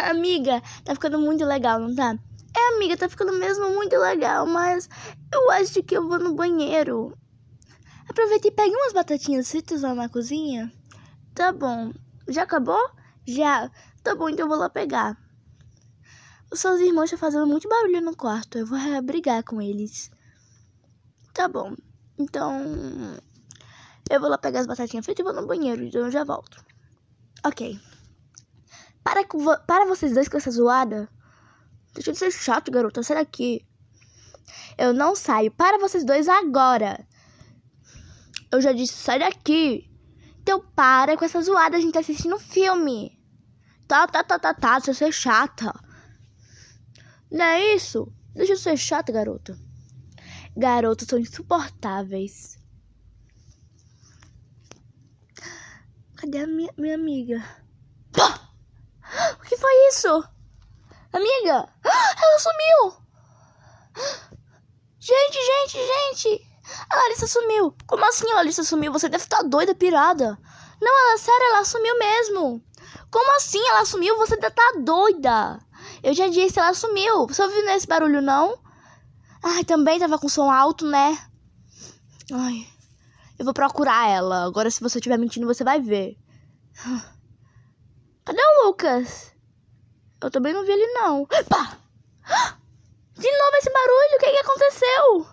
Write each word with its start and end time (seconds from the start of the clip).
amiga, 0.00 0.62
tá 0.84 0.94
ficando 0.94 1.18
muito 1.18 1.44
legal, 1.44 1.78
não 1.80 1.94
tá? 1.94 2.18
É, 2.56 2.76
amiga, 2.76 2.96
tá 2.96 3.08
ficando 3.08 3.32
mesmo 3.32 3.70
muito 3.70 3.96
legal, 3.96 4.46
mas 4.46 4.88
eu 5.32 5.50
acho 5.50 5.82
que 5.82 5.96
eu 5.96 6.08
vou 6.08 6.18
no 6.18 6.34
banheiro. 6.34 7.16
Aproveita 8.08 8.48
e 8.48 8.50
pegue 8.50 8.74
umas 8.74 8.92
batatinhas 8.92 9.50
fritas 9.50 9.82
lá 9.82 9.94
na 9.94 10.08
cozinha. 10.08 10.72
Tá 11.34 11.52
bom. 11.52 11.92
Já 12.26 12.42
acabou? 12.42 12.90
Já. 13.26 13.70
Tá 14.02 14.14
bom, 14.14 14.28
então 14.28 14.46
eu 14.46 14.48
vou 14.48 14.58
lá 14.58 14.70
pegar. 14.70 15.16
Os 16.50 16.60
seus 16.60 16.80
irmãos 16.80 17.04
estão 17.04 17.18
fazendo 17.18 17.46
muito 17.46 17.68
barulho 17.68 18.00
no 18.00 18.16
quarto. 18.16 18.58
Eu 18.58 18.66
vou 18.66 18.78
brigar 19.02 19.44
com 19.44 19.60
eles. 19.60 20.10
Tá 21.34 21.46
bom. 21.46 21.74
Então. 22.18 23.18
Eu 24.10 24.20
vou 24.20 24.30
lá 24.30 24.38
pegar 24.38 24.60
as 24.60 24.66
batatinhas 24.66 25.04
fritas 25.04 25.20
e 25.20 25.30
vou 25.30 25.38
no 25.38 25.46
banheiro. 25.46 25.84
Então 25.84 26.00
eu 26.00 26.10
já 26.10 26.24
volto. 26.24 26.64
Ok. 27.44 27.78
Para, 29.08 29.24
para 29.66 29.86
vocês 29.86 30.12
dois 30.12 30.28
com 30.28 30.36
essa 30.36 30.50
zoada. 30.50 31.08
Deixa 31.94 32.12
de 32.12 32.18
ser 32.18 32.30
chato, 32.30 32.70
garota. 32.70 33.02
Sai 33.02 33.16
daqui. 33.16 33.66
Eu 34.76 34.92
não 34.92 35.16
saio. 35.16 35.50
Para 35.50 35.78
vocês 35.78 36.04
dois 36.04 36.28
agora. 36.28 37.06
Eu 38.52 38.60
já 38.60 38.70
disse, 38.72 38.92
sai 38.92 39.18
daqui. 39.18 39.90
Então 40.42 40.60
para 40.76 41.16
com 41.16 41.24
essa 41.24 41.40
zoada. 41.40 41.78
A 41.78 41.80
gente 41.80 41.94
tá 41.94 42.00
assistindo 42.00 42.38
filme. 42.38 43.18
Tá, 43.86 44.06
tá, 44.06 44.22
tá, 44.22 44.38
tá, 44.38 44.52
tá. 44.52 44.78
Você 44.78 45.06
é 45.06 45.12
chata. 45.12 45.72
Não 47.30 47.44
é 47.44 47.74
isso? 47.74 48.12
Deixa 48.34 48.54
de 48.54 48.60
ser 48.60 48.76
chata, 48.76 49.10
garota. 49.10 49.58
Garotos 50.54 51.08
são 51.08 51.18
insuportáveis. 51.18 52.58
Cadê 56.16 56.40
a 56.40 56.46
minha, 56.46 56.72
minha 56.76 56.94
amiga? 56.94 57.67
Que 59.48 59.56
foi 59.56 59.88
isso? 59.88 60.08
Amiga! 61.12 61.68
Ela 61.84 62.38
sumiu! 62.38 62.96
Gente, 65.00 65.38
gente, 65.38 65.78
gente! 65.86 66.48
A 66.90 66.96
Larissa 66.96 67.26
sumiu. 67.26 67.74
Como 67.86 68.04
assim 68.04 68.30
a 68.30 68.34
Larissa 68.34 68.62
sumiu? 68.62 68.92
Você 68.92 69.08
deve 69.08 69.24
estar 69.24 69.42
doida, 69.42 69.74
pirada. 69.74 70.38
Não, 70.82 71.08
ela, 71.08 71.16
sério, 71.16 71.46
ela 71.46 71.64
sumiu 71.64 71.98
mesmo. 71.98 72.62
Como 73.10 73.36
assim 73.36 73.66
ela 73.68 73.86
sumiu? 73.86 74.18
Você 74.18 74.36
deve 74.36 74.48
estar 74.48 74.80
doida. 74.82 75.58
Eu 76.02 76.12
já 76.12 76.28
disse, 76.28 76.58
ela 76.58 76.74
sumiu. 76.74 77.26
Você 77.26 77.42
ouviu 77.42 77.64
nesse 77.64 77.86
barulho, 77.86 78.20
não? 78.20 78.58
Ai, 79.42 79.64
também 79.64 79.98
tava 79.98 80.18
com 80.18 80.28
som 80.28 80.50
alto, 80.50 80.84
né? 80.86 81.16
Ai, 82.30 82.66
eu 83.38 83.46
vou 83.46 83.54
procurar 83.54 84.10
ela. 84.10 84.44
Agora, 84.44 84.70
se 84.70 84.80
você 84.80 84.98
estiver 84.98 85.16
mentindo, 85.16 85.46
você 85.46 85.64
vai 85.64 85.80
ver. 85.80 86.18
Cadê 88.26 88.42
o 88.42 88.66
Lucas? 88.66 89.32
Eu 90.20 90.30
também 90.30 90.52
não 90.52 90.64
vi 90.64 90.72
ele, 90.72 90.86
não. 90.94 91.26
Pá! 91.26 91.78
De 93.14 93.30
novo 93.30 93.56
esse 93.56 93.72
barulho, 93.72 94.16
o 94.16 94.18
que, 94.18 94.30
que 94.30 94.38
aconteceu? 94.38 95.26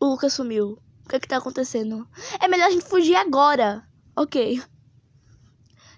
O 0.00 0.06
Lucas 0.06 0.32
sumiu. 0.32 0.78
O 1.04 1.08
que, 1.08 1.20
que 1.20 1.28
tá 1.28 1.36
acontecendo? 1.36 2.08
É 2.40 2.48
melhor 2.48 2.66
a 2.66 2.70
gente 2.70 2.84
fugir 2.84 3.16
agora. 3.16 3.86
Ok. 4.16 4.62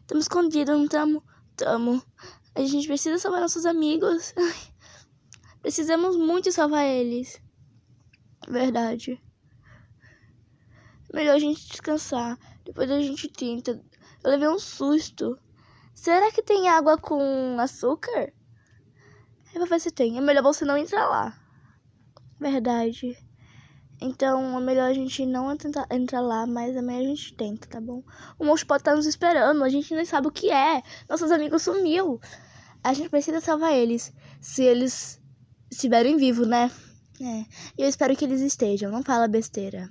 Estamos 0.01 0.25
escondidos, 0.25 0.77
não 0.77 0.85
estamos? 0.85 1.23
Tamo. 1.57 2.03
A 2.55 2.63
gente 2.63 2.87
precisa 2.87 3.19
salvar 3.19 3.41
nossos 3.41 3.65
amigos. 3.67 4.35
Precisamos 5.63 6.17
muito 6.17 6.53
salvar 6.53 6.85
eles. 6.85 7.41
Verdade. 8.49 9.23
Melhor 11.13 11.37
a 11.37 11.39
gente 11.39 11.67
descansar. 11.67 12.39
Depois 12.65 12.91
a 12.91 13.01
gente 13.01 13.29
tenta. 13.29 13.83
Eu 14.23 14.31
levei 14.31 14.49
um 14.49 14.59
susto. 14.59 15.39
Será 15.95 16.31
que 16.33 16.43
tem 16.43 16.69
água 16.69 16.99
com 16.99 17.57
açúcar? 17.59 18.33
Eu 19.55 19.61
vou 19.61 19.69
ver 19.69 19.81
se 19.81 19.91
tem. 19.91 20.19
É 20.19 20.21
melhor 20.21 20.43
você 20.43 20.65
não 20.65 20.77
entrar 20.77 21.07
lá. 21.09 21.39
Verdade. 22.39 23.17
Então 24.01 24.59
é 24.59 24.61
melhor 24.61 24.91
a 24.91 24.93
gente 24.93 25.25
não 25.25 25.57
tentar 25.57 25.87
entrar 25.91 26.21
lá, 26.21 26.47
mas 26.47 26.77
amanhã 26.77 27.01
a 27.01 27.05
gente 27.05 27.35
tenta, 27.35 27.69
tá 27.69 27.81
bom? 27.81 28.03
O 28.39 28.45
monstro 28.45 28.67
pode 28.67 28.81
estar 28.81 28.97
nos 28.97 29.07
esperando, 29.07 29.63
a 29.63 29.69
gente 29.69 29.95
nem 29.95 30.05
sabe 30.05 30.27
o 30.27 30.33
que 30.33 30.51
é. 30.51 30.83
Nossos 31.09 31.31
amigos 31.31 31.63
sumiu. 31.63 32.21
A 32.83 32.93
gente 32.93 33.09
precisa 33.09 33.41
salvar 33.41 33.73
eles. 33.73 34.13
Se 34.41 34.63
eles 34.63 35.21
estiverem 35.71 36.17
vivos, 36.17 36.47
né? 36.47 36.71
É. 37.21 37.45
Eu 37.79 37.89
espero 37.89 38.17
que 38.17 38.25
eles 38.25 38.41
estejam. 38.41 38.91
Não 38.91 39.03
fala 39.03 39.29
besteira. 39.29 39.89